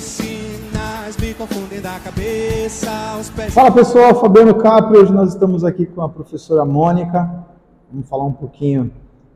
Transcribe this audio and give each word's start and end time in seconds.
Sinais 0.00 1.16
me 1.18 1.34
confundem 1.34 1.80
da 1.80 2.00
cabeça 2.00 2.90
aos 3.14 3.30
pés. 3.30 3.54
Fala 3.54 3.70
pessoal, 3.70 4.14
Fabiano 4.14 4.54
Capri. 4.56 4.98
Hoje 4.98 5.12
nós 5.12 5.30
estamos 5.30 5.64
aqui 5.64 5.86
com 5.86 6.02
a 6.02 6.08
professora 6.08 6.64
Mônica. 6.64 7.44
Vamos 7.90 8.08
falar 8.08 8.24
um 8.24 8.32
pouquinho 8.32 8.90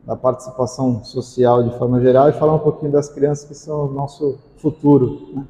da 0.05 0.15
participação 0.15 1.03
social 1.03 1.63
de 1.63 1.77
forma 1.77 2.01
geral 2.01 2.29
e 2.29 2.33
falar 2.33 2.55
um 2.55 2.59
pouquinho 2.59 2.91
das 2.91 3.09
crianças 3.09 3.47
que 3.47 3.53
são 3.53 3.85
o 3.85 3.91
nosso 3.91 4.37
futuro. 4.57 5.29
Né? 5.33 5.45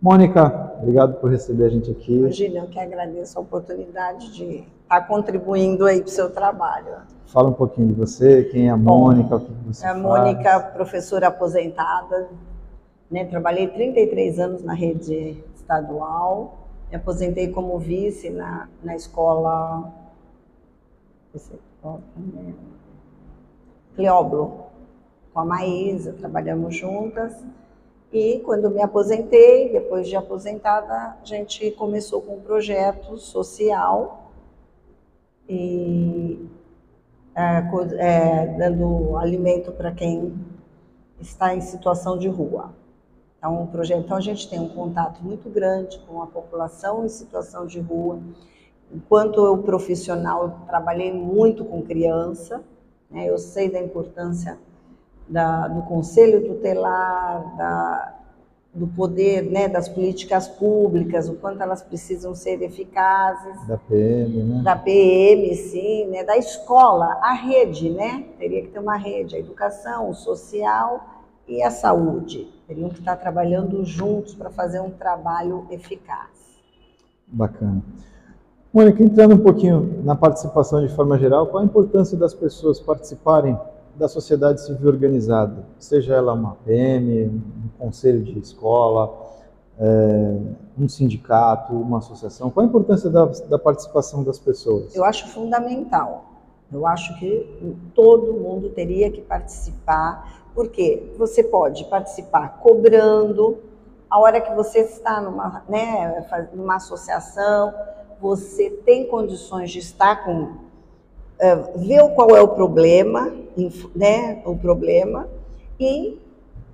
Mônica, 0.00 0.72
obrigado 0.78 1.14
por 1.20 1.30
receber 1.30 1.64
a 1.64 1.68
gente 1.68 1.90
aqui. 1.90 2.14
Imagina, 2.14 2.60
eu 2.60 2.66
que 2.68 2.78
agradeço 2.78 3.38
a 3.38 3.42
oportunidade 3.42 4.32
de 4.32 4.64
estar 4.82 5.00
contribuindo 5.08 5.84
aí 5.84 6.00
para 6.00 6.08
o 6.08 6.12
seu 6.12 6.30
trabalho. 6.30 6.94
Fala 7.26 7.48
um 7.48 7.52
pouquinho 7.52 7.88
de 7.88 7.94
você, 7.94 8.44
quem 8.44 8.68
é 8.68 8.70
a 8.70 8.76
Mônica, 8.76 9.36
o 9.36 9.40
que 9.40 9.52
você 9.66 9.84
a 9.84 9.90
faz. 9.90 10.02
Mônica, 10.02 10.60
professora 10.74 11.26
aposentada, 11.26 12.28
né, 13.10 13.24
trabalhei 13.24 13.68
33 13.68 14.38
anos 14.38 14.62
na 14.62 14.74
rede 14.74 15.42
estadual, 15.54 16.68
me 16.90 16.96
aposentei 16.96 17.48
como 17.48 17.78
vice 17.78 18.30
na, 18.30 18.68
na 18.82 18.96
escola 18.96 19.92
Cleóbulo, 23.94 24.66
com 25.32 25.40
a 25.40 25.44
Maísa, 25.44 26.12
trabalhamos 26.12 26.74
juntas. 26.76 27.44
E 28.12 28.40
quando 28.40 28.70
me 28.70 28.80
aposentei, 28.80 29.70
depois 29.70 30.08
de 30.08 30.16
aposentada, 30.16 31.16
a 31.20 31.24
gente 31.24 31.70
começou 31.72 32.22
com 32.22 32.36
um 32.36 32.40
projeto 32.40 33.18
social 33.18 34.32
e 35.48 36.48
é, 37.34 37.58
é, 37.98 38.46
dando 38.58 39.16
alimento 39.16 39.72
para 39.72 39.92
quem 39.92 40.34
está 41.20 41.54
em 41.54 41.60
situação 41.60 42.16
de 42.18 42.28
rua. 42.28 42.72
Então, 43.38 43.62
um 43.62 43.66
projeto, 43.66 44.00
então, 44.00 44.16
a 44.16 44.20
gente 44.20 44.50
tem 44.50 44.58
um 44.58 44.68
contato 44.68 45.22
muito 45.22 45.48
grande 45.48 45.98
com 46.00 46.20
a 46.20 46.26
população 46.26 47.04
em 47.04 47.08
situação 47.08 47.66
de 47.66 47.78
rua. 47.78 48.18
Enquanto 48.92 49.44
eu 49.44 49.58
profissional, 49.58 50.44
eu 50.44 50.52
trabalhei 50.66 51.12
muito 51.12 51.64
com 51.64 51.82
criança, 51.82 52.62
né? 53.08 53.28
eu 53.28 53.38
sei 53.38 53.70
da 53.70 53.80
importância 53.80 54.58
da, 55.28 55.68
do 55.68 55.82
conselho 55.82 56.48
tutelar, 56.48 57.56
da, 57.56 58.14
do 58.74 58.88
poder, 58.88 59.42
né, 59.42 59.68
das 59.68 59.88
políticas 59.88 60.48
públicas, 60.48 61.28
o 61.28 61.34
quanto 61.34 61.62
elas 61.62 61.82
precisam 61.82 62.34
ser 62.34 62.60
eficazes. 62.62 63.66
Da 63.68 63.76
PM, 63.76 64.42
né? 64.42 64.62
Da 64.62 64.74
PM, 64.74 65.54
sim, 65.54 66.06
né, 66.06 66.24
da 66.24 66.36
escola, 66.36 67.18
a 67.20 67.34
rede, 67.34 67.90
né? 67.90 68.24
Teria 68.38 68.62
que 68.62 68.68
ter 68.68 68.78
uma 68.78 68.96
rede, 68.96 69.36
a 69.36 69.38
educação, 69.38 70.10
o 70.10 70.14
social 70.14 71.17
e 71.48 71.62
a 71.62 71.70
saúde. 71.70 72.48
Teriam 72.66 72.90
que 72.90 72.98
estar 72.98 73.16
trabalhando 73.16 73.84
juntos 73.84 74.34
para 74.34 74.50
fazer 74.50 74.80
um 74.80 74.90
trabalho 74.90 75.66
eficaz. 75.70 76.28
Bacana. 77.26 77.82
Mônica, 78.72 79.02
entrando 79.02 79.34
um 79.34 79.38
pouquinho 79.38 80.02
na 80.04 80.14
participação 80.14 80.86
de 80.86 80.94
forma 80.94 81.18
geral, 81.18 81.46
qual 81.46 81.62
a 81.62 81.66
importância 81.66 82.16
das 82.18 82.34
pessoas 82.34 82.78
participarem 82.78 83.58
da 83.96 84.06
sociedade 84.06 84.60
civil 84.60 84.88
organizada, 84.88 85.64
seja 85.78 86.14
ela 86.14 86.34
uma 86.34 86.54
PM, 86.64 87.26
um 87.26 87.68
conselho 87.78 88.22
de 88.22 88.38
escola, 88.38 89.26
é, 89.78 90.38
um 90.78 90.88
sindicato, 90.88 91.72
uma 91.72 91.98
associação? 91.98 92.50
Qual 92.50 92.64
a 92.64 92.68
importância 92.68 93.08
da, 93.08 93.24
da 93.24 93.58
participação 93.58 94.22
das 94.22 94.38
pessoas? 94.38 94.94
Eu 94.94 95.04
acho 95.04 95.26
fundamental. 95.28 96.26
Eu 96.70 96.86
acho 96.86 97.18
que 97.18 97.74
todo 97.94 98.34
mundo 98.34 98.68
teria 98.68 99.10
que 99.10 99.22
participar, 99.22 100.47
porque 100.58 101.12
você 101.16 101.44
pode 101.44 101.84
participar 101.84 102.58
cobrando, 102.60 103.58
a 104.10 104.18
hora 104.18 104.40
que 104.40 104.52
você 104.56 104.80
está 104.80 105.20
numa, 105.20 105.62
né, 105.68 106.26
numa 106.52 106.74
associação, 106.74 107.72
você 108.20 108.68
tem 108.68 109.06
condições 109.06 109.70
de 109.70 109.78
estar 109.78 110.24
com 110.24 110.42
uh, 110.42 111.78
ver 111.78 112.12
qual 112.12 112.34
é 112.34 112.42
o 112.42 112.48
problema, 112.48 113.32
né, 113.94 114.42
o 114.44 114.56
problema, 114.56 115.28
e 115.78 116.18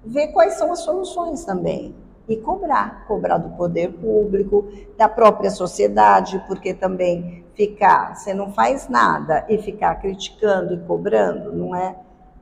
ver 0.03 0.29
quais 0.29 0.55
são 0.55 0.73
as 0.73 0.79
soluções 0.79 1.45
também. 1.45 1.95
E 2.27 2.39
cobrar, 2.39 3.05
cobrar 3.07 3.37
do 3.37 3.55
poder 3.55 3.93
público, 3.93 4.67
da 4.97 5.11
própria 5.11 5.51
sociedade, 5.51 6.43
porque 6.47 6.73
também 6.73 7.45
ficar, 7.55 8.17
você 8.17 8.33
não 8.33 8.51
faz 8.51 8.89
nada 8.89 9.45
e 9.47 9.59
ficar 9.59 9.97
criticando 9.97 10.73
e 10.73 10.79
cobrando, 10.87 11.53
não 11.53 11.77
é 11.77 11.95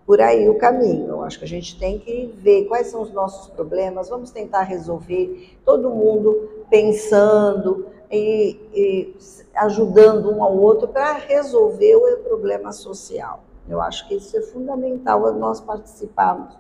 por 0.07 0.21
aí 0.21 0.49
o 0.49 0.59
caminho. 0.59 1.09
Eu 1.09 1.23
acho 1.23 1.39
que 1.39 1.45
a 1.45 1.49
gente 1.49 1.79
tem 1.79 1.99
que 1.99 2.35
ver 2.39 2.65
quais 2.65 2.89
são 2.89 3.03
os 3.03 3.13
nossos 3.13 3.49
problemas, 3.49 4.09
vamos 4.09 4.31
tentar 4.31 4.63
resolver, 4.63 5.57
todo 5.65 5.91
mundo 5.91 6.49
pensando, 6.69 7.87
e, 8.13 8.61
e 8.75 9.17
ajudando 9.55 10.31
um 10.31 10.45
ao 10.45 10.55
outro 10.57 10.87
para 10.87 11.15
resolver 11.15 11.97
o 11.97 12.19
problema 12.19 12.71
social. 12.71 13.43
Eu 13.67 13.81
acho 13.81 14.07
que 14.07 14.15
isso 14.15 14.37
é 14.37 14.43
fundamental 14.43 15.33
nós 15.33 15.61
participarmos 15.61 16.55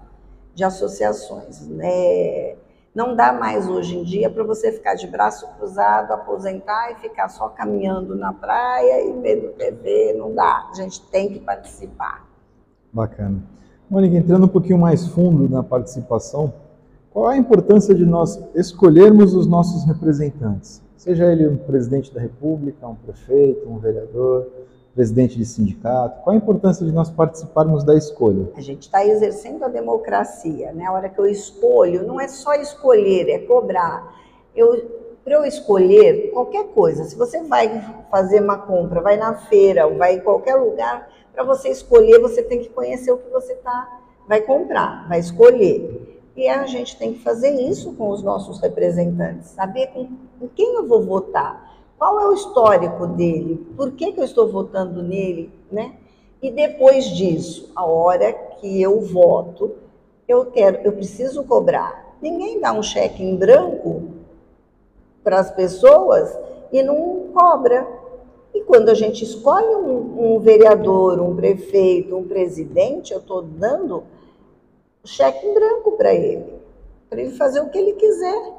de 0.54 0.64
associações. 0.64 1.66
Né? 1.69 2.56
Não 2.94 3.14
dá 3.14 3.32
mais 3.32 3.69
hoje 3.69 3.98
em 3.98 4.03
dia 4.03 4.30
para 4.30 4.44
você 4.44 4.72
ficar 4.72 4.94
de 4.94 5.06
braço 5.06 5.47
cruzado, 5.59 6.12
aposentar 6.12 6.92
e 6.92 6.94
ficar 6.97 7.28
só 7.28 7.48
caminhando 7.48 8.14
na 8.14 8.32
praia 8.32 9.04
e 9.04 9.12
vendo 9.20 9.53
TV. 9.53 10.14
Não 10.16 10.34
dá. 10.34 10.69
A 10.70 10.74
gente 10.74 11.03
tem 11.10 11.28
que 11.28 11.41
participar. 11.41 12.31
Bacana. 12.92 13.42
Mônica, 13.88 14.16
entrando 14.16 14.44
um 14.44 14.48
pouquinho 14.48 14.78
mais 14.78 15.06
fundo 15.06 15.48
na 15.48 15.62
participação, 15.62 16.53
qual 17.10 17.28
a 17.28 17.36
importância 17.36 17.94
de 17.94 18.04
nós 18.04 18.38
escolhermos 18.54 19.34
os 19.34 19.47
nossos 19.47 19.84
representantes? 19.84 20.82
Seja 20.97 21.30
ele 21.32 21.48
um 21.48 21.56
presidente 21.56 22.12
da 22.12 22.20
República, 22.20 22.86
um 22.86 22.94
prefeito, 22.94 23.69
um 23.69 23.78
vereador, 23.78 24.47
presidente 24.94 25.36
de 25.36 25.44
sindicato. 25.44 26.22
Qual 26.22 26.34
a 26.34 26.36
importância 26.36 26.84
de 26.84 26.92
nós 26.92 27.10
participarmos 27.10 27.82
da 27.82 27.94
escolha? 27.97 28.50
A 28.56 28.60
gente 28.60 28.82
está 28.82 29.04
exercendo 29.04 29.64
a 29.64 29.69
democracia, 29.69 30.72
né? 30.72 30.84
A 30.84 30.92
hora 30.92 31.09
que 31.09 31.19
eu 31.19 31.26
escolho, 31.26 32.06
não 32.06 32.20
é 32.20 32.28
só 32.28 32.54
escolher, 32.54 33.28
é 33.30 33.38
cobrar. 33.38 34.14
Eu 34.54 35.00
para 35.24 35.34
eu 35.34 35.44
escolher 35.44 36.32
qualquer 36.32 36.69
coisa, 36.69 37.04
se 37.04 37.14
você 37.14 37.42
vai 37.44 37.80
fazer 38.10 38.42
uma 38.42 38.59
compra, 38.59 39.00
vai 39.00 39.16
na 39.16 39.34
feira, 39.34 39.86
ou 39.86 39.97
vai 39.97 40.16
em 40.16 40.20
qualquer 40.20 40.56
lugar, 40.56 41.09
para 41.32 41.44
você 41.44 41.70
escolher, 41.70 42.20
você 42.20 42.43
tem 42.43 42.60
que 42.60 42.69
conhecer 42.69 43.10
o 43.10 43.19
que 43.19 43.31
você 43.31 43.54
tá, 43.56 44.00
vai 44.28 44.41
comprar, 44.41 45.09
vai 45.09 45.19
escolher. 45.19 46.22
E 46.37 46.48
a 46.48 46.66
gente 46.66 46.97
tem 46.97 47.12
que 47.12 47.20
fazer 47.20 47.50
isso 47.50 47.93
com 47.94 48.10
os 48.10 48.22
nossos 48.22 48.60
representantes, 48.60 49.50
saber 49.50 49.88
com, 49.88 50.09
com 50.41 50.48
quem 50.48 50.75
eu 50.75 50.87
vou 50.87 51.03
votar, 51.03 51.72
qual 51.98 52.21
é 52.21 52.26
o 52.26 52.32
histórico 52.32 53.06
dele, 53.06 53.66
por 53.76 53.92
que, 53.92 54.12
que 54.12 54.21
eu 54.21 54.25
estou 54.25 54.48
votando 54.48 55.03
nele, 55.03 55.53
né? 55.71 55.94
E 56.42 56.50
depois 56.50 57.04
disso, 57.04 57.71
a 57.76 57.84
hora 57.84 58.32
que 58.32 58.82
eu 58.82 59.00
voto, 59.00 59.76
eu 60.26 60.47
quero, 60.47 60.78
eu 60.82 60.92
preciso 60.92 61.44
cobrar. 61.44 62.16
Ninguém 62.21 62.59
dá 62.59 62.72
um 62.72 62.82
cheque 62.82 63.22
em 63.22 63.37
branco 63.37 64.10
para 65.22 65.38
as 65.38 65.50
pessoas 65.50 66.37
e 66.72 66.82
não 66.82 67.28
cobra. 67.32 67.87
E 68.55 68.63
quando 68.63 68.91
a 68.91 68.95
gente 68.95 69.25
escolhe 69.25 69.75
um, 69.75 70.35
um 70.35 70.39
vereador, 70.41 71.21
um 71.21 71.35
prefeito, 71.35 72.17
um 72.17 72.27
presidente, 72.29 73.13
eu 73.13 73.19
estou 73.19 73.43
dando 73.43 74.05
cheque 75.05 75.47
em 75.47 75.55
branco 75.55 75.93
para 75.93 76.15
ele, 76.15 76.61
para 77.09 77.21
ele 77.21 77.33
fazer 77.33 77.61
o 77.61 77.71
que 77.71 77.79
ele 77.79 77.95
quiser. 77.95 78.53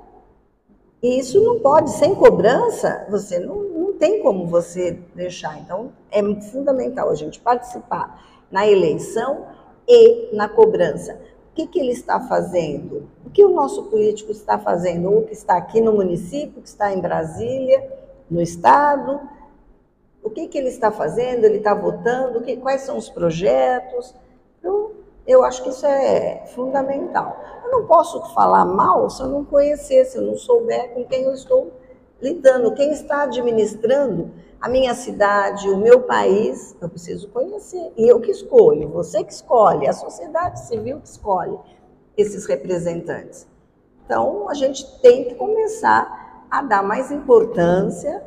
E 1.02 1.20
isso 1.20 1.42
não 1.44 1.60
pode, 1.60 1.92
sem 1.92 2.16
cobrança, 2.16 3.06
você 3.10 3.38
não, 3.38 3.56
não 3.64 3.94
tem 3.94 4.22
como 4.22 4.48
você 4.48 4.98
deixar. 5.14 5.60
Então, 5.60 5.92
é 6.10 6.24
fundamental 6.42 7.10
a 7.10 7.16
gente 7.16 7.40
participar 7.40 8.24
na 8.50 8.66
eleição 8.68 9.46
e 9.88 10.30
na 10.34 10.48
cobrança. 10.48 11.20
O 11.52 11.56
que, 11.56 11.68
que 11.68 11.80
ele 11.80 11.92
está 11.92 12.20
fazendo? 12.22 13.08
O 13.26 13.30
que 13.30 13.44
o 13.44 13.50
nosso 13.50 13.84
político 13.84 14.32
está 14.32 14.58
fazendo? 14.58 15.12
Ou 15.12 15.24
que 15.24 15.34
está 15.34 15.58
aqui 15.58 15.82
no 15.82 15.94
município, 15.94 16.62
que 16.62 16.68
está 16.68 16.94
em 16.94 17.00
Brasília, 17.00 17.92
no 18.32 18.42
estado? 18.42 19.20
O 20.24 20.30
que, 20.30 20.48
que 20.48 20.58
ele 20.58 20.70
está 20.70 20.92
fazendo? 20.92 21.44
Ele 21.44 21.58
está 21.58 21.74
votando? 21.74 22.42
Que, 22.42 22.58
quais 22.58 22.82
são 22.82 22.98
os 22.98 23.10
projetos? 23.10 24.16
Então, 24.60 24.92
eu 25.28 25.44
acho 25.44 25.64
que 25.64 25.70
isso 25.70 25.86
é 25.86 26.46
fundamental. 26.56 27.38
Eu 27.66 27.72
não 27.72 27.86
posso 27.86 28.34
falar 28.34 28.66
mal 28.66 29.10
se 29.10 29.22
eu 29.22 29.28
não 29.28 29.44
conhecer, 29.44 30.06
se 30.06 30.18
eu 30.18 30.24
não 30.24 30.38
souber 30.38 30.94
com 30.94 31.04
quem 31.06 31.24
eu 31.24 31.34
estou 31.34 31.72
lidando, 32.22 32.74
quem 32.74 32.92
está 32.92 33.24
administrando 33.24 34.32
a 34.62 34.70
minha 34.70 34.96
cidade, 34.96 35.70
o 35.70 35.78
meu 35.78 36.04
país, 36.04 36.74
eu 36.82 36.88
preciso 36.88 37.28
conhecer. 37.28 37.92
E 37.98 38.08
eu 38.08 38.22
que 38.22 38.32
escolho, 38.32 38.88
você 38.88 39.22
que 39.22 39.34
escolhe, 39.34 39.88
a 39.88 39.94
sociedade 39.94 40.62
civil 40.62 41.02
que 41.02 41.08
escolhe 41.10 41.60
esses 42.16 42.46
representantes. 42.46 43.46
Então, 44.06 44.50
a 44.50 44.54
gente 44.54 45.00
tem 45.02 45.26
que 45.26 45.36
começar 45.36 46.46
a 46.50 46.62
dar 46.62 46.82
mais 46.82 47.12
importância 47.12 48.24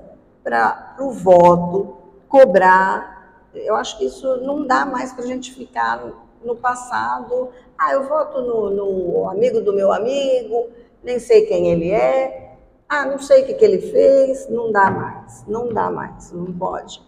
para 0.46 0.94
o 1.00 1.10
voto, 1.10 1.96
cobrar. 2.28 3.50
Eu 3.52 3.74
acho 3.74 3.98
que 3.98 4.04
isso 4.04 4.36
não 4.42 4.64
dá 4.64 4.86
mais 4.86 5.12
para 5.12 5.24
a 5.24 5.26
gente 5.26 5.52
ficar 5.52 6.00
no 6.44 6.54
passado, 6.54 7.48
ah, 7.76 7.92
eu 7.92 8.04
voto 8.04 8.40
no, 8.40 8.70
no 8.70 9.28
amigo 9.28 9.60
do 9.60 9.72
meu 9.72 9.92
amigo, 9.92 10.68
nem 11.02 11.18
sei 11.18 11.46
quem 11.46 11.66
ele 11.72 11.90
é, 11.90 12.58
ah, 12.88 13.04
não 13.06 13.18
sei 13.18 13.42
o 13.42 13.46
que, 13.46 13.54
que 13.54 13.64
ele 13.64 13.80
fez, 13.80 14.48
não 14.48 14.70
dá 14.70 14.88
mais, 14.88 15.44
não 15.48 15.68
dá 15.68 15.90
mais, 15.90 16.30
não 16.30 16.52
pode. 16.52 17.02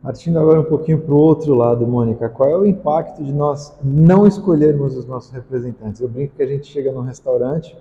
Partindo 0.00 0.38
agora 0.38 0.60
um 0.60 0.64
pouquinho 0.64 1.00
para 1.00 1.14
o 1.14 1.18
outro 1.18 1.56
lado, 1.56 1.84
Mônica, 1.84 2.28
qual 2.28 2.48
é 2.48 2.56
o 2.56 2.64
impacto 2.64 3.20
de 3.24 3.32
nós 3.32 3.76
não 3.82 4.28
escolhermos 4.28 4.96
os 4.96 5.06
nossos 5.06 5.32
representantes? 5.32 6.00
Eu 6.00 6.08
brinco 6.08 6.36
que 6.36 6.42
a 6.42 6.46
gente 6.46 6.66
chega 6.66 6.92
num 6.92 7.00
restaurante, 7.00 7.76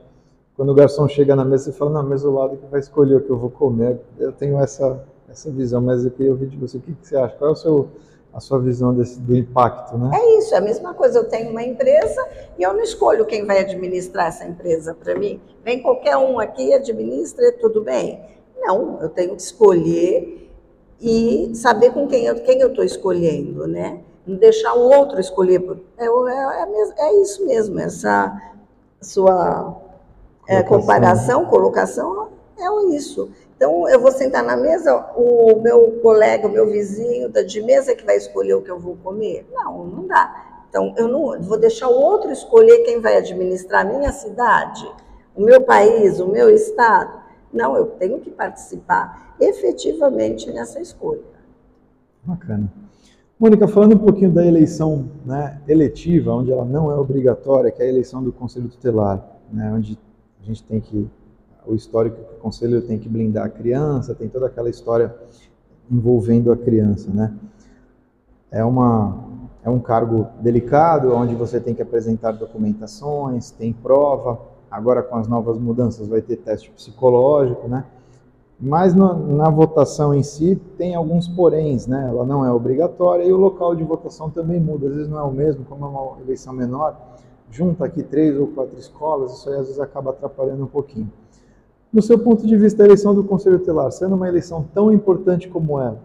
quando 0.56 0.70
o 0.70 0.74
garçom 0.74 1.08
chega 1.08 1.36
na 1.36 1.44
mesa, 1.44 1.66
você 1.66 1.72
fala, 1.72 1.92
na 1.92 2.04
mesa 2.04 2.28
do 2.30 2.36
lado 2.36 2.58
que 2.58 2.66
vai 2.68 2.80
escolher 2.80 3.16
o 3.16 3.22
que 3.22 3.30
eu 3.30 3.38
vou 3.38 3.50
comer. 3.50 4.00
Eu 4.20 4.32
tenho 4.32 4.60
essa, 4.60 5.04
essa 5.30 5.50
visão, 5.50 5.82
mas 5.82 6.06
eu 6.06 6.12
queria 6.12 6.32
ouvir 6.32 6.48
de 6.48 6.58
você, 6.58 6.78
o 6.78 6.82
que, 6.82 6.94
que 6.94 7.08
você 7.08 7.18
acha? 7.18 7.36
Qual 7.36 7.50
é 7.50 7.54
o 7.54 7.56
seu, 7.56 7.88
a 8.32 8.40
sua 8.40 8.60
visão 8.60 8.94
desse, 8.94 9.20
do 9.20 9.36
impacto, 9.36 9.98
né? 9.98 10.12
É 10.14 10.38
isso, 10.38 10.54
é 10.54 10.60
a 10.60 10.62
mesma 10.62 10.94
coisa. 10.94 11.20
Eu 11.20 11.26
tenho 11.26 11.50
uma 11.50 11.64
empresa 11.64 12.24
e 12.58 12.64
eu 12.64 12.72
não 12.72 12.82
escolho 12.82 13.26
quem 13.26 13.46
vai 13.46 13.60
administrar 13.60 14.28
essa 14.28 14.46
empresa 14.46 14.94
para 14.94 15.18
mim. 15.18 15.42
Vem 15.64 15.82
qualquer 15.82 16.18
um 16.18 16.40
aqui 16.40 16.68
e 16.68 16.74
administra, 16.74 17.52
tudo 17.54 17.82
bem. 17.82 18.22
Não, 18.60 19.00
eu 19.02 19.10
tenho 19.10 19.36
que 19.36 19.42
escolher 19.42 20.52
e 21.02 21.52
saber 21.56 21.92
com 21.92 22.08
quem 22.08 22.26
eu 22.26 22.36
quem 22.36 22.60
eu 22.60 22.70
estou 22.70 22.84
escolhendo, 22.84 23.68
né? 23.68 24.02
Não 24.26 24.38
deixar 24.38 24.74
o 24.76 24.82
outro 24.82 25.20
escolher. 25.20 25.62
É, 25.98 26.06
é, 26.06 26.10
é, 26.10 27.08
é 27.08 27.22
isso 27.22 27.46
mesmo, 27.46 27.80
essa 27.80 28.32
sua 29.02 29.83
é, 30.48 30.62
comparação, 30.64 31.46
colocação 31.46 32.30
é 32.58 32.96
isso. 32.96 33.30
Então, 33.56 33.88
eu 33.88 34.00
vou 34.00 34.12
sentar 34.12 34.44
na 34.44 34.58
mesa, 34.58 34.94
o 35.16 35.60
meu 35.62 36.00
colega, 36.02 36.48
o 36.48 36.52
meu 36.52 36.70
vizinho 36.70 37.30
da 37.30 37.42
de 37.42 37.62
mesa 37.62 37.96
que 37.96 38.06
vai 38.06 38.18
escolher 38.18 38.56
o 38.56 38.62
que 38.62 38.70
eu 38.70 38.80
vou 38.80 38.98
comer? 38.98 39.48
Não, 39.52 39.86
não 39.86 40.08
dá. 40.08 40.64
Então, 40.70 40.94
eu 40.98 41.08
não 41.08 41.42
vou 41.42 41.58
deixar 41.58 41.88
o 41.88 41.94
outro 41.94 42.32
escolher 42.32 42.80
quem 42.80 43.00
vai 43.00 43.18
administrar 43.18 43.86
a 43.86 43.90
minha 43.90 44.12
cidade, 44.12 44.90
o 45.36 45.42
meu 45.42 45.62
país, 45.62 46.20
o 46.20 46.28
meu 46.28 46.50
estado. 46.50 47.22
Não, 47.52 47.76
eu 47.76 47.86
tenho 47.86 48.20
que 48.20 48.32
participar 48.32 49.36
efetivamente 49.40 50.52
nessa 50.52 50.80
escolha. 50.82 51.22
Bacana. 52.24 52.72
Mônica, 53.40 53.68
falando 53.68 53.96
um 53.96 54.00
pouquinho 54.00 54.32
da 54.32 54.46
eleição 54.46 55.10
né, 55.26 55.62
eletiva, 55.68 56.32
onde 56.32 56.52
ela 56.52 56.66
não 56.66 56.92
é 56.92 56.96
obrigatória, 56.96 57.72
que 57.72 57.82
é 57.82 57.86
a 57.86 57.90
eleição 57.90 58.24
do 58.24 58.32
Conselho 58.32 58.70
Tutelar, 58.70 59.24
né, 59.52 59.72
onde 59.74 60.00
a 60.44 60.46
gente 60.46 60.64
tem 60.64 60.80
que, 60.80 61.10
o 61.66 61.74
histórico 61.74 62.18
que 62.18 62.36
o 62.36 62.40
Conselho 62.40 62.82
tem 62.82 63.00
que 63.00 63.08
blindar 63.08 63.46
a 63.46 63.50
criança, 63.50 64.14
tem 64.14 64.28
toda 64.28 64.48
aquela 64.48 64.70
história 64.70 65.16
envolvendo 65.90 66.52
a 66.52 66.58
criança, 66.58 67.10
né? 67.12 67.34
É, 68.52 68.64
uma, 68.64 69.26
é 69.64 69.70
um 69.70 69.80
cargo 69.80 70.28
delicado, 70.42 71.14
onde 71.14 71.34
você 71.34 71.60
tem 71.60 71.74
que 71.74 71.82
apresentar 71.82 72.34
documentações, 72.34 73.50
tem 73.50 73.74
prova, 73.74 74.54
Agora, 74.74 75.04
com 75.04 75.16
as 75.18 75.28
novas 75.28 75.60
mudanças, 75.60 76.08
vai 76.08 76.20
ter 76.20 76.38
teste 76.38 76.72
psicológico, 76.72 77.68
né? 77.68 77.86
Mas 78.60 78.96
na 78.96 79.48
votação 79.52 80.16
em 80.16 80.24
si 80.24 80.60
tem 80.80 80.96
alguns 80.96 81.28
poréns, 81.28 81.86
né? 81.86 82.08
Ela 82.10 82.26
não 82.26 82.44
é 82.44 82.52
obrigatória 82.52 83.24
e 83.24 83.32
o 83.32 83.38
local 83.38 83.76
de 83.76 83.84
votação 83.84 84.32
também 84.32 84.60
muda. 84.60 84.88
Às 84.88 84.94
vezes 84.96 85.10
não 85.10 85.20
é 85.20 85.24
o 85.24 85.32
mesmo, 85.32 85.64
como 85.66 85.86
é 85.86 85.88
uma 85.88 86.22
eleição 86.22 86.54
menor, 86.54 86.98
junta 87.54 87.86
aqui 87.86 88.02
três 88.02 88.38
ou 88.38 88.48
quatro 88.48 88.78
escolas, 88.80 89.34
isso 89.34 89.48
aí 89.48 89.56
às 89.56 89.68
vezes 89.68 89.80
acaba 89.80 90.10
atrapalhando 90.10 90.64
um 90.64 90.68
pouquinho. 90.68 91.10
No 91.92 92.02
seu 92.02 92.18
ponto 92.18 92.48
de 92.48 92.58
vista, 92.58 92.82
a 92.82 92.86
eleição 92.86 93.14
do 93.14 93.24
Conselho 93.24 93.60
Tutelar, 93.60 93.92
sendo 93.92 94.16
uma 94.16 94.28
eleição 94.28 94.66
tão 94.74 94.92
importante 94.92 95.48
como 95.48 95.80
ela, 95.80 96.00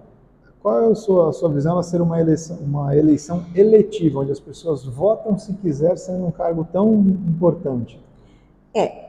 qual 0.60 0.82
é 0.82 0.90
a 0.90 0.94
sua, 0.94 1.30
a 1.30 1.32
sua 1.32 1.48
visão 1.48 1.72
ela 1.72 1.82
ser 1.82 2.02
uma 2.02 2.20
eleição, 2.20 2.58
uma 2.58 2.94
eleição 2.94 3.46
eletiva, 3.54 4.20
onde 4.20 4.30
as 4.30 4.38
pessoas 4.38 4.84
votam 4.84 5.38
se 5.38 5.54
quiser, 5.54 5.96
sendo 5.96 6.26
um 6.26 6.30
cargo 6.30 6.66
tão 6.70 6.92
importante? 6.92 7.98
É, 8.74 9.06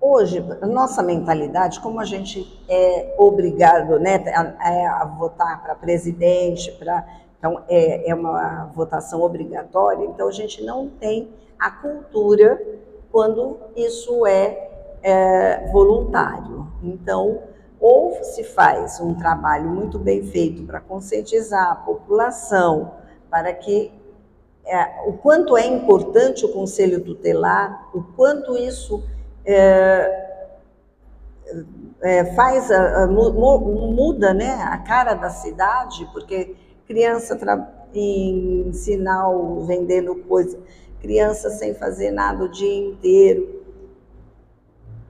hoje, 0.00 0.42
a 0.62 0.66
nossa 0.66 1.02
mentalidade, 1.02 1.80
como 1.80 2.00
a 2.00 2.04
gente 2.06 2.48
é 2.66 3.14
obrigado 3.18 3.98
né, 3.98 4.16
a, 4.32 5.02
a 5.02 5.04
votar 5.04 5.62
para 5.62 5.74
presidente, 5.74 6.72
para 6.78 7.06
então 7.38 7.60
é, 7.68 8.08
é 8.08 8.14
uma 8.14 8.70
votação 8.72 9.20
obrigatória, 9.20 10.04
então 10.06 10.28
a 10.28 10.32
gente 10.32 10.64
não 10.64 10.88
tem 10.88 11.28
a 11.62 11.70
cultura 11.70 12.60
quando 13.12 13.56
isso 13.76 14.26
é, 14.26 14.70
é 15.00 15.70
voluntário. 15.70 16.66
Então, 16.82 17.40
ou 17.78 18.22
se 18.24 18.42
faz 18.42 19.00
um 19.00 19.14
trabalho 19.14 19.70
muito 19.70 19.96
bem 19.96 20.24
feito 20.24 20.64
para 20.64 20.80
conscientizar 20.80 21.70
a 21.70 21.76
população, 21.76 22.94
para 23.30 23.52
que 23.52 23.92
é, 24.64 25.08
o 25.08 25.12
quanto 25.12 25.56
é 25.56 25.64
importante 25.66 26.44
o 26.44 26.52
conselho 26.52 27.04
tutelar, 27.04 27.90
o 27.94 28.02
quanto 28.02 28.56
isso 28.56 29.04
é, 29.44 30.30
é, 32.00 32.24
faz 32.34 32.72
a, 32.72 33.04
a, 33.04 33.06
muda 33.06 34.34
né, 34.34 34.54
a 34.64 34.78
cara 34.78 35.14
da 35.14 35.30
cidade, 35.30 36.08
porque 36.12 36.56
criança 36.86 37.36
em 37.94 38.72
sinal 38.72 39.60
vendendo 39.60 40.14
coisa, 40.16 40.58
criança 41.02 41.50
sem 41.50 41.74
fazer 41.74 42.10
nada 42.10 42.44
o 42.44 42.48
dia 42.48 42.88
inteiro. 42.88 43.60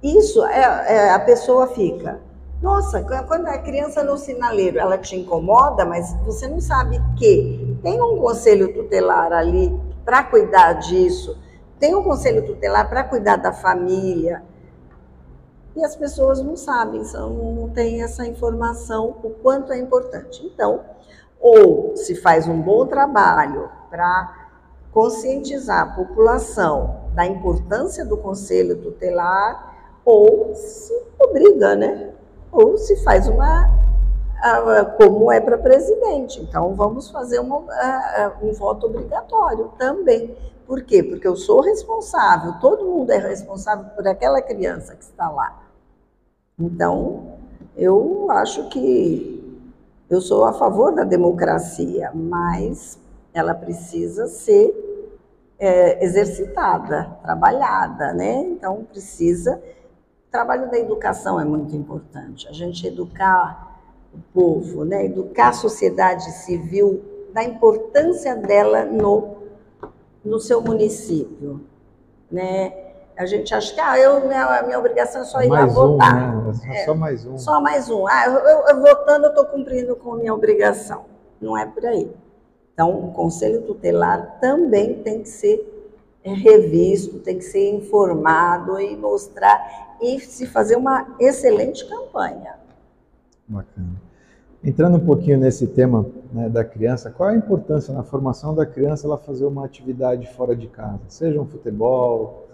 Isso 0.02 0.44
é, 0.44 0.60
é 0.88 1.10
a 1.10 1.20
pessoa 1.20 1.68
fica 1.68 2.20
nossa, 2.62 3.02
quando 3.26 3.48
a 3.48 3.58
criança 3.58 4.04
no 4.04 4.16
sinaleiro, 4.16 4.78
ela 4.78 4.96
te 4.96 5.16
incomoda, 5.16 5.84
mas 5.84 6.14
você 6.24 6.46
não 6.46 6.60
sabe 6.60 7.02
que 7.18 7.76
tem 7.82 8.00
um 8.00 8.18
conselho 8.18 8.72
tutelar 8.72 9.32
ali 9.32 9.76
para 10.04 10.22
cuidar 10.22 10.74
disso, 10.74 11.36
tem 11.80 11.92
um 11.92 12.04
conselho 12.04 12.46
tutelar 12.46 12.88
para 12.88 13.02
cuidar 13.02 13.34
da 13.34 13.52
família. 13.52 14.44
E 15.74 15.84
as 15.84 15.96
pessoas 15.96 16.40
não 16.40 16.54
sabem, 16.54 17.02
não 17.12 17.68
têm 17.70 18.00
essa 18.00 18.24
informação, 18.24 19.16
o 19.24 19.30
quanto 19.30 19.72
é 19.72 19.78
importante. 19.78 20.46
Então, 20.46 20.84
ou 21.40 21.96
se 21.96 22.14
faz 22.14 22.46
um 22.46 22.60
bom 22.62 22.86
trabalho 22.86 23.68
para 23.90 24.41
conscientizar 24.92 25.80
a 25.80 25.96
população 25.96 27.02
da 27.14 27.26
importância 27.26 28.04
do 28.04 28.16
conselho 28.16 28.76
tutelar, 28.80 30.00
ou 30.04 30.54
se 30.54 30.92
obriga, 31.18 31.74
né? 31.74 32.12
ou 32.52 32.76
se 32.76 33.02
faz 33.02 33.26
uma, 33.26 33.70
como 34.98 35.32
é 35.32 35.40
para 35.40 35.56
presidente. 35.56 36.40
Então, 36.40 36.74
vamos 36.74 37.10
fazer 37.10 37.40
uma, 37.40 37.64
um 38.42 38.52
voto 38.52 38.86
obrigatório 38.86 39.72
também. 39.78 40.36
Por 40.66 40.82
quê? 40.82 41.02
Porque 41.02 41.26
eu 41.26 41.34
sou 41.34 41.60
responsável, 41.60 42.54
todo 42.60 42.84
mundo 42.84 43.10
é 43.10 43.18
responsável 43.18 43.86
por 43.96 44.06
aquela 44.06 44.40
criança 44.42 44.94
que 44.94 45.02
está 45.02 45.30
lá. 45.30 45.62
Então, 46.58 47.38
eu 47.76 48.26
acho 48.30 48.68
que 48.68 49.58
eu 50.08 50.20
sou 50.20 50.44
a 50.44 50.52
favor 50.52 50.94
da 50.94 51.04
democracia, 51.04 52.10
mas 52.14 52.98
ela 53.32 53.54
precisa 53.54 54.26
ser 54.26 54.81
é, 55.62 56.04
exercitada, 56.04 57.16
trabalhada, 57.22 58.12
né? 58.12 58.34
Então, 58.42 58.84
precisa 58.84 59.62
o 60.26 60.30
trabalho 60.32 60.68
da 60.68 60.78
educação 60.78 61.38
é 61.38 61.44
muito 61.44 61.76
importante. 61.76 62.48
A 62.48 62.52
gente 62.52 62.84
educar 62.84 63.78
o 64.12 64.18
povo, 64.34 64.84
né? 64.84 65.04
educar 65.04 65.50
a 65.50 65.52
sociedade 65.52 66.32
civil 66.32 67.04
da 67.32 67.44
importância 67.44 68.34
dela 68.34 68.84
no, 68.84 69.36
no 70.24 70.40
seu 70.40 70.60
município. 70.60 71.60
Né? 72.28 72.72
A 73.16 73.24
gente 73.26 73.54
acha 73.54 73.72
que 73.72 73.80
ah, 73.80 73.96
eu, 73.98 74.26
minha, 74.26 74.62
minha 74.62 74.78
obrigação 74.78 75.20
é 75.20 75.24
só 75.24 75.42
ir 75.42 75.48
mais 75.48 75.72
lá 75.76 75.86
votar. 75.86 76.34
Um, 76.34 76.50
né? 76.50 76.80
é, 76.80 76.84
só 76.86 76.94
mais 76.94 77.26
um. 77.26 77.38
Só 77.38 77.60
mais 77.60 77.90
um. 77.90 78.08
Ah, 78.08 78.24
eu, 78.26 78.32
eu, 78.32 78.68
eu 78.68 78.80
votando, 78.80 79.26
eu 79.26 79.30
estou 79.30 79.44
cumprindo 79.44 79.94
com 79.94 80.14
a 80.14 80.16
minha 80.16 80.34
obrigação. 80.34 81.04
Não 81.40 81.56
é 81.56 81.66
por 81.66 81.84
aí. 81.86 82.10
Então, 82.82 82.98
o 82.98 83.12
Conselho 83.12 83.62
Tutelar 83.62 84.38
também 84.40 84.94
tem 85.04 85.22
que 85.22 85.28
ser 85.28 85.64
revisto, 86.24 87.20
tem 87.20 87.38
que 87.38 87.44
ser 87.44 87.70
informado 87.70 88.80
e 88.80 88.96
mostrar 88.96 89.96
e 90.02 90.18
se 90.18 90.48
fazer 90.48 90.74
uma 90.74 91.14
excelente 91.20 91.88
campanha. 91.88 92.56
Bacana. 93.46 94.02
Entrando 94.64 94.96
um 94.96 95.06
pouquinho 95.06 95.38
nesse 95.38 95.68
tema 95.68 96.04
né, 96.32 96.48
da 96.48 96.64
criança, 96.64 97.08
qual 97.08 97.30
é 97.30 97.34
a 97.34 97.36
importância 97.36 97.94
na 97.94 98.02
formação 98.02 98.52
da 98.52 98.66
criança 98.66 99.06
ela 99.06 99.16
fazer 99.16 99.44
uma 99.44 99.64
atividade 99.64 100.26
fora 100.34 100.56
de 100.56 100.66
casa? 100.66 100.98
Seja 101.06 101.40
um 101.40 101.46
futebol, 101.46 102.48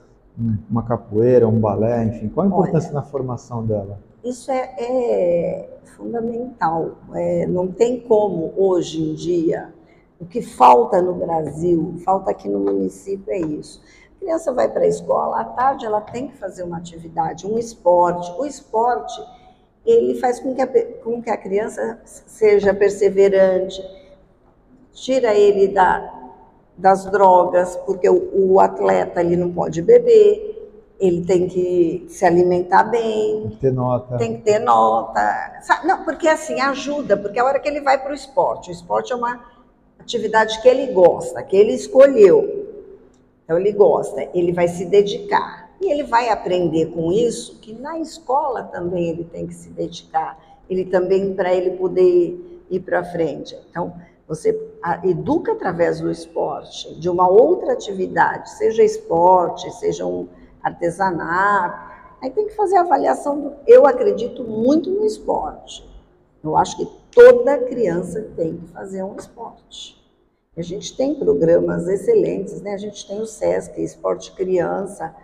uma 0.69 0.83
capoeira, 0.83 1.49
um 1.49 1.59
balé, 1.59 2.05
enfim, 2.05 2.29
qual 2.29 2.45
a 2.45 2.49
importância 2.51 2.91
Olha, 2.91 3.01
na 3.01 3.03
formação 3.03 3.65
dela? 3.65 3.99
Isso 4.23 4.51
é, 4.51 4.75
é 4.79 5.79
fundamental. 5.97 6.99
É, 7.15 7.47
não 7.47 7.69
tem 7.69 7.99
como 8.01 8.53
hoje 8.59 9.03
em 9.03 9.15
dia. 9.15 9.73
O 10.21 10.27
que 10.27 10.43
falta 10.43 11.01
no 11.01 11.15
Brasil, 11.15 11.95
falta 12.05 12.31
aqui 12.31 12.49
no 12.49 12.59
município 12.59 13.33
é 13.33 13.39
isso. 13.39 13.81
A 14.17 14.19
criança 14.19 14.53
vai 14.53 14.69
para 14.69 14.83
a 14.83 14.87
escola, 14.89 15.41
à 15.41 15.45
tarde 15.45 15.87
ela 15.87 16.01
tem 16.01 16.27
que 16.29 16.37
fazer 16.37 16.65
uma 16.65 16.77
atividade, 16.79 17.47
um 17.47 17.57
esporte. 17.57 18.33
O 18.37 18.45
esporte, 18.45 19.15
ele 19.87 20.19
faz 20.19 20.41
com 20.41 20.55
que 20.55 20.61
a, 20.61 20.67
com 21.05 21.23
que 21.23 21.31
a 21.31 21.37
criança 21.37 22.01
seja 22.05 22.75
perseverante, 22.75 23.81
tira 24.93 25.33
ele 25.35 25.69
da, 25.69 26.13
das 26.77 27.05
drogas, 27.07 27.77
porque 27.87 28.09
o, 28.11 28.53
o 28.55 28.61
atleta 28.61 29.21
ele 29.21 29.37
não 29.37 29.53
pode 29.53 29.81
beber, 29.83 30.57
ele 30.99 31.25
tem 31.25 31.47
que 31.47 32.07
se 32.09 32.25
alimentar 32.25 32.83
bem, 32.83 33.43
Tem 33.43 33.51
que 33.51 33.57
ter 33.61 33.73
nota. 33.73 34.17
tem 34.17 34.37
que 34.37 34.43
ter 34.43 34.59
nota. 34.59 35.61
Não, 35.85 36.03
porque 36.03 36.27
assim 36.27 36.61
ajuda, 36.61 37.17
porque 37.17 37.39
a 37.39 37.45
hora 37.45 37.61
que 37.61 37.69
ele 37.69 37.81
vai 37.81 38.03
para 38.03 38.11
o 38.11 38.15
esporte, 38.15 38.71
o 38.71 38.73
esporte 38.73 39.13
é 39.13 39.17
uma 39.17 39.41
atividade 39.99 40.61
que 40.63 40.69
ele 40.69 40.93
gosta, 40.93 41.43
que 41.43 41.57
ele 41.57 41.73
escolheu. 41.73 42.67
Então 43.45 43.59
ele 43.59 43.73
gosta, 43.73 44.29
ele 44.35 44.53
vai 44.53 44.69
se 44.69 44.85
dedicar. 44.85 45.69
E 45.81 45.91
ele 45.91 46.03
vai 46.03 46.29
aprender 46.29 46.87
com 46.87 47.13
isso 47.13 47.61
que 47.61 47.73
na 47.73 47.99
escola 47.99 48.65
também 48.65 49.11
ele 49.11 49.25
tem 49.25 49.47
que 49.47 49.55
se 49.55 49.71
dedicar. 49.71 50.39
Ele 50.69 50.85
também, 50.85 51.35
para 51.35 51.55
ele 51.55 51.77
poder 51.77 52.65
ir 52.69 52.81
para 52.81 53.05
frente. 53.05 53.57
Então, 53.71 53.95
você 54.27 54.51
educa 55.05 55.53
através 55.53 56.01
do 56.01 56.11
esporte, 56.11 56.95
de 57.01 57.09
uma 57.09 57.27
outra 57.29 57.73
atividade, 57.73 58.51
seja 58.51 58.83
esporte, 58.83 59.71
seja 59.79 60.05
um 60.05 60.29
artesanato. 60.63 61.89
Aí 62.21 62.31
tem 62.31 62.47
que 62.47 62.55
fazer 62.55 62.77
a 62.77 62.81
avaliação. 62.81 63.41
Do... 63.41 63.53
Eu 63.67 63.87
acredito 63.87 64.45
muito 64.45 64.91
no 64.91 65.07
esporte. 65.07 65.88
Eu 66.43 66.57
acho 66.57 66.77
que 66.77 66.87
toda 67.13 67.59
criança 67.59 68.31
tem 68.37 68.57
que 68.57 68.69
fazer 68.69 69.03
um 69.03 69.17
esporte. 69.17 69.99
A 70.57 70.63
gente 70.63 70.97
tem 70.97 71.15
programas 71.15 71.87
excelentes, 71.87 72.61
né? 72.61 72.75
A 72.75 72.79
gente 72.79 73.07
tem 73.07 73.21
o 73.21 73.27
SESC, 73.27 73.81
Esporte 73.81 74.33
Criança. 74.33 75.15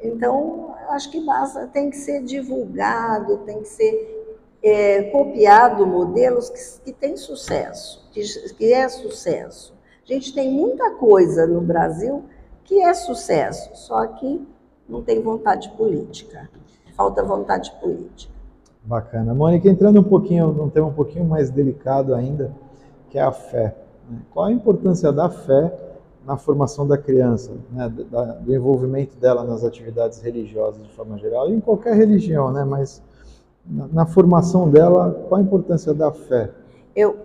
Então, 0.00 0.74
acho 0.88 1.10
que 1.10 1.20
basta, 1.20 1.66
tem 1.66 1.90
que 1.90 1.96
ser 1.96 2.22
divulgado, 2.22 3.38
tem 3.38 3.60
que 3.60 3.68
ser 3.68 4.20
é, 4.62 5.02
copiado 5.04 5.86
modelos 5.86 6.48
que, 6.48 6.84
que 6.84 6.92
têm 6.92 7.16
sucesso, 7.16 8.08
que, 8.12 8.22
que 8.54 8.72
é 8.72 8.88
sucesso. 8.88 9.74
A 10.02 10.12
gente 10.12 10.34
tem 10.34 10.50
muita 10.50 10.92
coisa 10.92 11.46
no 11.46 11.60
Brasil 11.60 12.24
que 12.64 12.80
é 12.80 12.94
sucesso, 12.94 13.70
só 13.74 14.06
que 14.06 14.46
não 14.88 15.02
tem 15.02 15.20
vontade 15.20 15.70
política. 15.76 16.50
Falta 16.96 17.22
vontade 17.22 17.70
política. 17.80 18.29
Bacana. 18.90 19.32
Mônica, 19.32 19.68
entrando 19.68 20.00
um 20.00 20.02
pouquinho 20.02 20.48
num 20.48 20.68
tema 20.68 20.88
um 20.88 20.92
pouquinho 20.92 21.24
mais 21.24 21.48
delicado 21.48 22.12
ainda, 22.12 22.50
que 23.08 23.18
é 23.18 23.22
a 23.22 23.30
fé. 23.30 23.76
né? 24.10 24.18
Qual 24.32 24.46
a 24.46 24.52
importância 24.52 25.12
da 25.12 25.30
fé 25.30 25.72
na 26.26 26.36
formação 26.36 26.88
da 26.88 26.98
criança, 26.98 27.52
né? 27.70 27.88
do 27.88 28.52
envolvimento 28.52 29.16
dela 29.16 29.44
nas 29.44 29.62
atividades 29.62 30.20
religiosas 30.20 30.82
de 30.82 30.90
forma 30.90 31.16
geral, 31.18 31.48
e 31.48 31.54
em 31.54 31.60
qualquer 31.60 31.94
religião, 31.94 32.50
né? 32.50 32.64
mas 32.64 33.00
na 33.64 34.06
formação 34.06 34.68
dela, 34.68 35.24
qual 35.28 35.40
a 35.40 35.44
importância 35.44 35.94
da 35.94 36.10
fé? 36.10 36.50
Eu 36.96 37.16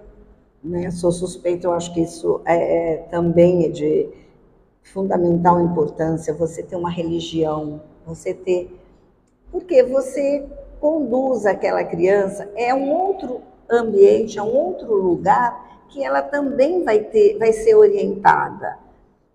né, 0.64 0.92
sou 0.92 1.12
suspeita, 1.12 1.66
eu 1.66 1.74
acho 1.74 1.92
que 1.96 2.02
isso 2.02 2.42
é, 2.46 2.94
é 2.94 2.98
também 3.10 3.66
é 3.66 3.70
de 3.70 4.10
fundamental 4.84 5.60
importância, 5.60 6.32
você 6.32 6.62
ter 6.62 6.76
uma 6.76 6.92
religião, 6.92 7.82
você 8.06 8.36
ter. 8.36 8.72
Porque 9.52 9.82
você 9.82 10.46
conduz 10.80 11.46
aquela 11.46 11.84
criança, 11.84 12.50
é 12.56 12.74
um 12.74 12.92
outro 12.92 13.42
ambiente, 13.70 14.38
é 14.38 14.44
um 14.44 14.54
outro 14.54 14.94
lugar 14.94 15.86
que 15.90 16.04
ela 16.04 16.22
também 16.22 16.84
vai 16.84 17.00
ter, 17.00 17.38
vai 17.38 17.54
ser 17.54 17.76
orientada. 17.76 18.78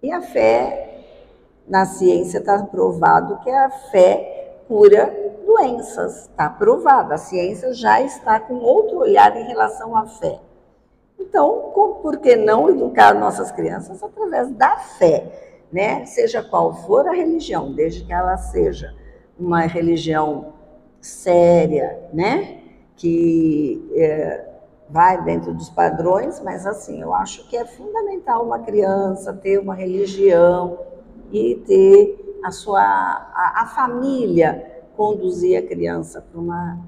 E 0.03 0.13
a 0.13 0.21
fé, 0.21 1.03
na 1.67 1.85
ciência 1.85 2.39
está 2.39 2.63
provado 2.65 3.39
que 3.41 3.51
a 3.51 3.71
fé 3.71 4.63
cura 4.67 5.13
doenças, 5.45 6.29
está 6.29 6.49
provado. 6.49 7.13
A 7.13 7.19
ciência 7.19 7.73
já 7.75 8.01
está 8.01 8.39
com 8.39 8.55
outro 8.55 8.99
olhar 8.99 9.37
em 9.37 9.47
relação 9.47 9.97
à 9.97 10.07
fé. 10.07 10.39
Então, 11.19 11.71
por 12.03 12.19
que 12.19 12.37
não 12.37 12.71
educar 12.71 13.15
nossas 13.15 13.53
crianças 13.53 14.03
através 14.03 14.51
da 14.53 14.77
fé, 14.79 15.65
né? 15.71 16.05
Seja 16.07 16.43
qual 16.43 16.73
for 16.73 17.07
a 17.07 17.13
religião, 17.13 17.73
desde 17.73 18.05
que 18.05 18.13
ela 18.13 18.37
seja 18.37 18.95
uma 19.39 19.61
religião 19.63 20.55
séria, 21.01 21.99
né? 22.13 22.61
Que 22.97 23.91
é, 23.95 24.49
vai 24.89 25.23
dentro 25.25 25.55
dos 25.55 25.71
padrões, 25.71 26.41
mas 26.41 26.67
assim, 26.67 27.01
eu 27.01 27.15
acho 27.15 27.49
que 27.49 27.57
é 27.57 27.65
fundamental 27.65 28.45
uma 28.45 28.59
criança 28.59 29.33
ter 29.33 29.59
uma 29.59 29.75
religião 29.75 30.79
e 31.33 31.57
ter 31.67 32.41
a 32.45 32.51
sua 32.51 32.83
a, 32.83 33.63
a 33.63 33.67
família 33.67 34.83
conduzir 34.97 35.59
a 35.59 35.67
criança 35.67 36.21
para 36.21 36.41
uma 36.41 36.79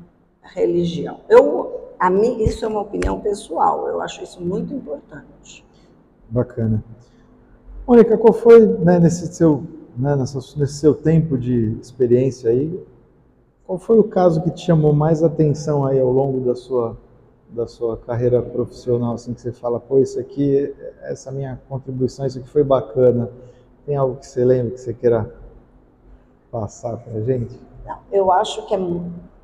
religião. 0.43 1.21
Eu 1.29 1.83
a 2.03 2.11
mim 2.11 2.43
isso 2.43 2.65
é 2.65 2.69
uma 2.69 2.81
opinião 2.81 3.21
pessoal. 3.21 3.87
Eu 3.87 4.01
acho 4.01 4.25
isso 4.25 4.41
muito 4.41 4.75
importante. 4.75 5.65
Bacana. 6.29 6.83
Mônica, 7.87 8.19
qual 8.19 8.33
foi, 8.33 8.67
né, 8.67 8.99
nesse, 8.99 9.33
seu, 9.33 9.63
né, 9.97 10.17
nesse 10.17 10.75
seu 10.75 10.95
tempo 10.95 11.39
de 11.39 11.77
experiência 11.81 12.51
aí, 12.51 12.83
qual 13.67 13.79
foi 13.79 13.99
o 13.99 14.05
caso 14.05 14.43
que 14.43 14.51
te 14.51 14.67
chamou 14.67 14.93
mais 14.93 15.23
atenção 15.23 15.85
aí 15.85 16.01
ao 16.01 16.11
longo 16.11 16.41
da 16.41 16.55
sua, 16.55 16.97
da 17.49 17.67
sua 17.67 17.97
carreira 17.97 18.43
profissional, 18.43 19.15
assim, 19.15 19.35
que 19.35 19.41
você 19.41 19.53
fala, 19.53 19.79
pô, 19.79 19.99
isso 19.99 20.19
aqui, 20.19 20.75
essa 21.03 21.31
minha 21.31 21.61
contribuição, 21.69 22.27
isso 22.27 22.39
aqui 22.39 22.49
foi 22.49 22.65
bacana. 22.65 23.31
Tem 23.87 23.97
algo 23.97 24.17
que 24.17 24.27
você 24.27 24.45
lembra, 24.45 24.73
que 24.73 24.81
você 24.81 24.95
queira 24.95 25.35
passar 26.51 26.97
para 26.99 27.19
a 27.19 27.21
gente? 27.23 27.59
Eu 28.11 28.31
acho 28.31 28.67
que 28.67 28.75
é 28.75 28.79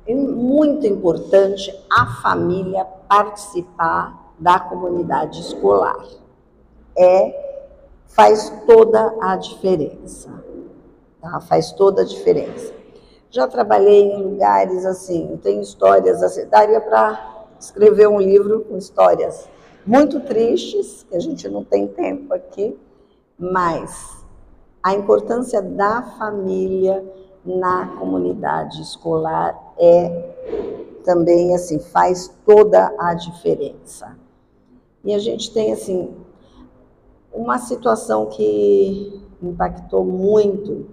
é 0.09 0.15
muito 0.15 0.87
importante 0.87 1.71
a 1.87 2.03
família 2.23 2.83
participar 3.07 4.33
da 4.39 4.59
comunidade 4.59 5.39
escolar. 5.39 6.03
É 6.97 7.47
faz 8.07 8.49
toda 8.65 9.15
a 9.21 9.35
diferença. 9.35 10.43
tá? 11.21 11.39
Faz 11.41 11.71
toda 11.73 12.01
a 12.01 12.05
diferença. 12.05 12.73
Já 13.31 13.47
trabalhei 13.47 14.11
em 14.11 14.23
lugares 14.23 14.85
assim, 14.85 15.39
tem 15.43 15.61
histórias 15.61 16.23
assim, 16.23 16.47
daria 16.47 16.81
para 16.81 17.45
escrever 17.59 18.07
um 18.07 18.19
livro 18.19 18.61
com 18.61 18.77
histórias 18.77 19.47
muito 19.85 20.19
tristes, 20.21 21.05
que 21.09 21.15
a 21.15 21.19
gente 21.19 21.47
não 21.47 21.63
tem 21.63 21.87
tempo 21.87 22.33
aqui, 22.33 22.77
mas 23.37 24.25
a 24.81 24.93
importância 24.93 25.61
da 25.61 26.01
família 26.17 27.03
na 27.45 27.87
comunidade 27.97 28.81
escolar 28.81 29.57
é 29.77 30.09
também 31.03 31.55
assim 31.55 31.79
faz 31.79 32.33
toda 32.45 32.93
a 32.97 33.13
diferença. 33.13 34.17
E 35.03 35.13
a 35.13 35.19
gente 35.19 35.53
tem 35.53 35.71
assim 35.71 36.13
uma 37.33 37.57
situação 37.57 38.25
que 38.25 39.21
impactou 39.41 40.03
muito. 40.03 40.87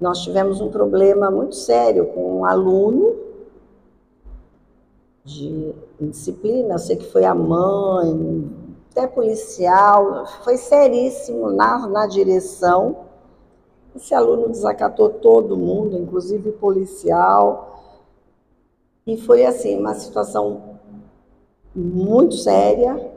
Nós 0.00 0.22
tivemos 0.22 0.60
um 0.60 0.70
problema 0.70 1.30
muito 1.30 1.54
sério 1.54 2.06
com 2.06 2.40
um 2.40 2.44
aluno 2.44 3.16
de 5.24 5.74
disciplina, 6.00 6.74
eu 6.74 6.78
sei 6.78 6.96
que 6.96 7.10
foi 7.10 7.24
a 7.24 7.34
mãe, 7.34 8.48
até 8.90 9.06
policial, 9.06 10.26
foi 10.44 10.56
seríssimo 10.56 11.50
na, 11.50 11.86
na 11.86 12.06
direção. 12.06 13.04
Esse 13.94 14.14
aluno 14.14 14.48
desacatou 14.48 15.08
todo 15.08 15.56
mundo, 15.56 15.96
inclusive 15.96 16.52
policial. 16.52 17.82
E 19.06 19.16
foi 19.16 19.44
assim, 19.44 19.78
uma 19.78 19.94
situação 19.94 20.78
muito 21.74 22.36
séria. 22.36 23.10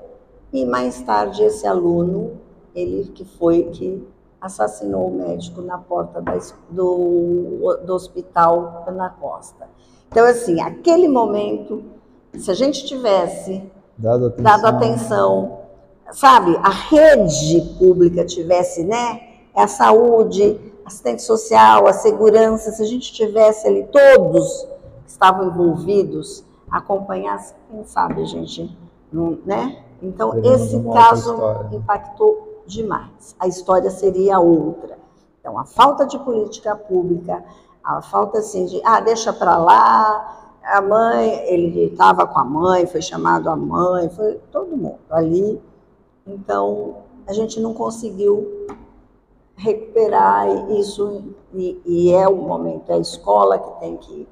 E 0.52 0.66
mais 0.66 1.02
tarde 1.02 1.44
esse 1.44 1.68
aluno, 1.68 2.40
ele 2.74 3.10
que 3.12 3.24
foi 3.24 3.64
que 3.66 4.06
assassinou 4.42 5.08
o 5.08 5.12
médico 5.12 5.62
na 5.62 5.78
porta 5.78 6.22
da 6.22 6.38
do, 6.70 7.78
do 7.86 7.94
hospital 7.94 8.86
Ana 8.88 9.10
Costa. 9.10 9.68
Então, 10.10 10.26
assim, 10.26 10.60
aquele 10.62 11.08
momento, 11.08 11.84
se 12.38 12.50
a 12.50 12.54
gente 12.54 12.86
tivesse 12.86 13.64
Dado 13.98 14.28
atenção. 14.28 14.44
dado 14.44 14.66
atenção, 14.66 15.60
sabe, 16.12 16.58
a 16.64 16.70
rede 16.70 17.62
pública 17.78 18.26
tivesse, 18.26 18.84
né, 18.84 19.22
a 19.54 19.68
saúde, 19.68 20.60
assistente 20.86 21.22
social, 21.22 21.86
a 21.86 21.94
segurança, 21.94 22.72
se 22.72 22.82
a 22.82 22.86
gente 22.86 23.14
tivesse 23.14 23.68
ali 23.68 23.84
todos 23.92 24.68
que 25.06 25.12
estavam 25.12 25.48
envolvidos, 25.48 26.44
acompanhasse, 26.72 27.54
quem 27.70 27.84
sabe 27.84 28.22
a 28.22 28.26
gente, 28.26 28.76
não, 29.12 29.38
né? 29.46 29.84
Então, 30.02 30.40
esse 30.44 30.82
caso 30.94 31.36
impactou 31.72 32.49
demais. 32.70 33.36
A 33.40 33.48
história 33.48 33.90
seria 33.90 34.40
outra. 34.40 34.98
Então, 35.40 35.58
a 35.58 35.66
falta 35.66 36.06
de 36.06 36.18
política 36.20 36.76
pública, 36.76 37.44
a 37.84 38.02
falta 38.02 38.40
assim 38.40 38.66
de, 38.66 38.80
ah, 38.86 39.00
deixa 39.00 39.34
para 39.34 39.58
lá, 39.58 40.60
a 40.64 40.82
mãe, 40.82 41.44
ele 41.48 41.86
estava 41.86 42.28
com 42.28 42.40
a 42.40 42.44
mãe, 42.46 42.86
foi 42.86 43.02
chamado 43.02 43.50
a 43.50 43.56
mãe, 43.56 44.10
foi 44.10 44.40
todo 44.52 44.78
mundo 44.78 45.00
ali. 45.10 45.60
Então, 46.28 46.98
a 47.26 47.34
gente 47.34 47.60
não 47.60 47.74
conseguiu 47.74 48.68
recuperar 49.56 50.48
isso, 50.72 51.34
e, 51.54 51.82
e 51.86 52.14
é 52.14 52.28
o 52.28 52.36
momento, 52.36 52.92
é 52.92 52.96
a 52.96 53.00
escola 53.00 53.58
que 53.58 53.80
tem 53.80 53.98
que, 53.98 54.28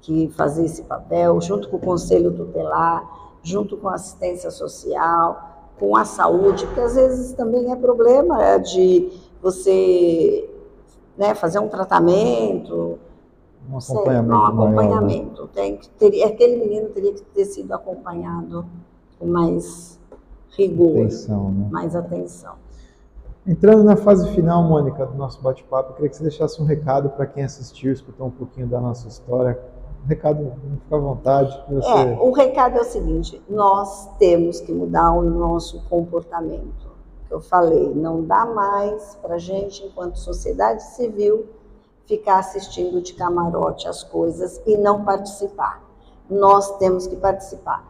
que 0.00 0.28
fazer 0.30 0.64
esse 0.64 0.82
papel, 0.82 1.40
junto 1.40 1.68
com 1.68 1.76
o 1.76 1.80
conselho 1.80 2.34
tutelar, 2.34 3.38
junto 3.42 3.76
com 3.76 3.88
a 3.88 3.94
assistência 3.94 4.50
social, 4.50 5.53
com 5.78 5.96
a 5.96 6.04
saúde, 6.04 6.66
porque 6.66 6.80
às 6.80 6.94
vezes 6.94 7.32
também 7.32 7.70
é 7.72 7.76
problema 7.76 8.42
é, 8.42 8.58
de 8.58 9.10
você 9.42 10.48
né, 11.16 11.34
fazer 11.34 11.58
um 11.58 11.68
tratamento, 11.68 12.98
Um 13.70 13.80
sei, 13.80 13.94
acompanhamento. 13.96 14.34
um 14.34 14.38
maior, 14.38 14.54
né? 14.54 14.82
acompanhamento. 14.82 15.48
Tem 15.48 15.76
que 15.76 15.88
ter, 15.90 16.22
aquele 16.24 16.56
menino 16.56 16.88
teria 16.90 17.12
que 17.12 17.22
ter 17.22 17.44
sido 17.44 17.72
acompanhado 17.72 18.64
com 19.18 19.26
mais 19.26 19.98
rigor, 20.56 20.98
Atenção, 20.98 21.50
né? 21.50 21.68
mais 21.70 21.96
atenção. 21.96 22.54
Entrando 23.46 23.84
na 23.84 23.96
fase 23.96 24.26
final, 24.30 24.62
Mônica, 24.62 25.04
do 25.04 25.18
nosso 25.18 25.42
bate-papo, 25.42 25.90
eu 25.90 25.94
queria 25.96 26.08
que 26.08 26.16
você 26.16 26.22
deixasse 26.22 26.62
um 26.62 26.64
recado 26.64 27.10
para 27.10 27.26
quem 27.26 27.44
assistiu, 27.44 27.92
escutou 27.92 28.26
um 28.28 28.30
pouquinho 28.30 28.66
da 28.66 28.80
nossa 28.80 29.06
história. 29.06 29.58
Um 30.04 30.08
recado, 30.08 30.52
fica 30.82 30.96
à 30.96 30.98
vontade. 30.98 31.64
Você... 31.70 31.88
É, 31.88 32.18
o 32.20 32.30
recado 32.30 32.76
é 32.76 32.80
o 32.82 32.84
seguinte: 32.84 33.42
nós 33.48 34.08
temos 34.18 34.60
que 34.60 34.70
mudar 34.70 35.12
o 35.12 35.22
nosso 35.22 35.82
comportamento. 35.88 36.92
Eu 37.30 37.40
falei, 37.40 37.92
não 37.94 38.22
dá 38.22 38.44
mais 38.44 39.16
para 39.22 39.38
gente, 39.38 39.84
enquanto 39.84 40.18
sociedade 40.18 40.82
civil, 40.82 41.46
ficar 42.06 42.38
assistindo 42.38 43.00
de 43.00 43.14
camarote 43.14 43.88
as 43.88 44.04
coisas 44.04 44.60
e 44.66 44.76
não 44.76 45.04
participar. 45.04 45.82
Nós 46.28 46.76
temos 46.76 47.06
que 47.06 47.16
participar. 47.16 47.84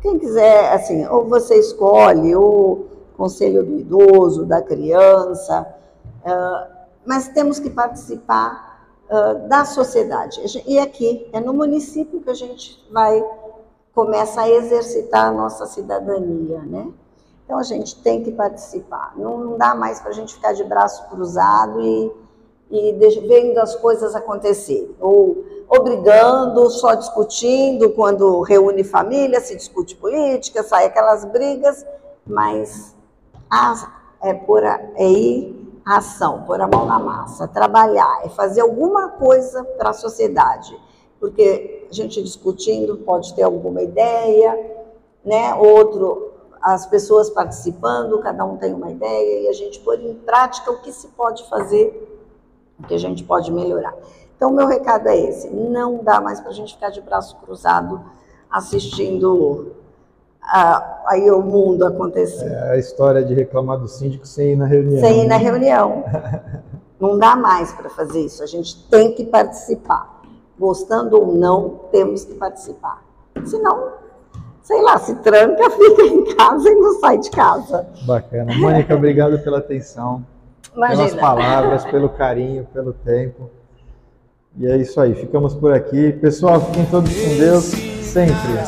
Quem 0.00 0.18
quiser, 0.18 0.72
assim, 0.72 1.06
ou 1.06 1.26
você 1.26 1.56
escolhe 1.56 2.34
o 2.34 2.86
conselho 3.16 3.62
do 3.64 3.78
idoso, 3.78 4.46
da 4.46 4.62
criança, 4.62 5.66
mas 7.04 7.28
temos 7.28 7.58
que 7.58 7.68
participar 7.68 8.69
ah, 9.10 9.34
da 9.34 9.64
sociedade. 9.64 10.40
E 10.66 10.78
aqui 10.78 11.28
é 11.32 11.40
no 11.40 11.52
município 11.52 12.20
que 12.20 12.30
a 12.30 12.34
gente 12.34 12.82
vai 12.90 13.22
começa 13.94 14.42
a 14.42 14.48
exercitar 14.48 15.26
a 15.26 15.32
nossa 15.32 15.66
cidadania, 15.66 16.60
né? 16.60 16.88
Então 17.44 17.58
a 17.58 17.62
gente 17.64 17.96
tem 18.02 18.22
que 18.22 18.30
participar. 18.30 19.12
Não, 19.16 19.36
não 19.38 19.58
dá 19.58 19.74
mais 19.74 20.00
para 20.00 20.10
a 20.10 20.14
gente 20.14 20.34
ficar 20.34 20.52
de 20.52 20.62
braço 20.62 21.08
cruzado 21.08 21.80
e, 21.80 22.12
e 22.70 22.92
vendo 23.26 23.58
as 23.58 23.74
coisas 23.74 24.14
acontecerem. 24.14 24.94
Ou 25.00 25.44
obrigando, 25.68 26.70
só 26.70 26.94
discutindo, 26.94 27.90
quando 27.90 28.40
reúne 28.42 28.84
família, 28.84 29.40
se 29.40 29.56
discute 29.56 29.96
política, 29.96 30.62
sai 30.62 30.86
aquelas 30.86 31.24
brigas, 31.24 31.84
mas 32.24 32.94
a- 33.50 33.92
é, 34.22 34.32
pôr 34.34 34.62
a, 35.84 35.98
ação, 35.98 36.42
pôr 36.42 36.60
a 36.60 36.68
mão 36.68 36.86
na 36.86 36.98
massa, 36.98 37.48
trabalhar, 37.48 38.20
é 38.24 38.28
fazer 38.28 38.60
alguma 38.60 39.08
coisa 39.08 39.64
para 39.64 39.90
a 39.90 39.94
sociedade. 39.94 40.76
Porque 41.18 41.86
a 41.90 41.92
gente 41.92 42.22
discutindo 42.22 42.98
pode 42.98 43.34
ter 43.34 43.42
alguma 43.42 43.82
ideia, 43.82 44.58
né? 45.24 45.54
Outro, 45.54 46.32
as 46.62 46.86
pessoas 46.86 47.28
participando, 47.30 48.18
cada 48.20 48.44
um 48.44 48.56
tem 48.56 48.72
uma 48.72 48.90
ideia, 48.90 49.42
e 49.42 49.48
a 49.48 49.52
gente 49.52 49.80
pôr 49.80 50.00
em 50.00 50.14
prática 50.14 50.70
o 50.70 50.80
que 50.80 50.92
se 50.92 51.08
pode 51.08 51.48
fazer, 51.48 52.20
o 52.78 52.86
que 52.86 52.94
a 52.94 52.98
gente 52.98 53.24
pode 53.24 53.52
melhorar. 53.52 53.94
Então, 54.36 54.50
meu 54.50 54.66
recado 54.66 55.08
é 55.08 55.16
esse: 55.18 55.50
não 55.50 56.02
dá 56.02 56.20
mais 56.20 56.40
para 56.40 56.50
a 56.50 56.54
gente 56.54 56.74
ficar 56.74 56.90
de 56.90 57.00
braço 57.00 57.36
cruzado 57.36 58.02
assistindo 58.50 59.72
aí 60.42 61.30
o 61.30 61.42
mundo 61.42 61.84
acontecer. 61.84 62.46
É 62.46 62.72
a 62.72 62.76
história 62.76 63.22
de 63.22 63.34
reclamar 63.34 63.78
do 63.78 63.88
síndico 63.88 64.26
sem 64.26 64.52
ir 64.52 64.56
na 64.56 64.66
reunião. 64.66 65.00
Sem 65.00 65.24
ir 65.24 65.28
na 65.28 65.38
né? 65.38 65.44
reunião. 65.44 66.04
Não 66.98 67.18
dá 67.18 67.34
mais 67.34 67.72
para 67.72 67.88
fazer 67.88 68.20
isso. 68.20 68.42
A 68.42 68.46
gente 68.46 68.86
tem 68.88 69.14
que 69.14 69.24
participar. 69.24 70.20
Gostando 70.58 71.18
ou 71.18 71.34
não, 71.34 71.80
temos 71.90 72.26
que 72.26 72.34
participar. 72.34 73.02
Senão, 73.46 73.92
sei 74.62 74.82
lá, 74.82 74.98
se 74.98 75.14
tranca, 75.22 75.70
fica 75.70 76.02
em 76.02 76.36
casa 76.36 76.68
e 76.68 76.74
não 76.74 77.00
sai 77.00 77.16
de 77.16 77.30
casa. 77.30 77.86
Bacana. 78.04 78.52
Mônica, 78.58 78.94
obrigado 78.94 79.38
pela 79.38 79.56
atenção, 79.56 80.22
pelas 80.74 80.92
Imagina. 80.92 81.18
palavras, 81.18 81.84
pelo 81.86 82.10
carinho, 82.10 82.68
pelo 82.74 82.92
tempo. 82.92 83.48
E 84.58 84.66
é 84.66 84.76
isso 84.76 85.00
aí, 85.00 85.14
ficamos 85.14 85.54
por 85.54 85.72
aqui. 85.72 86.12
Pessoal, 86.12 86.60
fiquem 86.60 86.84
todos 86.84 87.10
com 87.10 87.38
Deus 87.38 87.99
sempre. 88.12 88.66